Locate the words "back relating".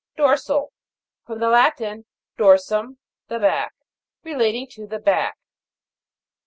3.37-4.65